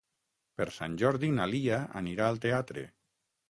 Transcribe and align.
Per 0.61 0.65
Sant 0.77 0.95
Jordi 1.03 1.31
na 1.37 1.47
Lia 1.53 1.79
anirà 2.03 2.33
al 2.33 2.43
teatre. 2.49 2.91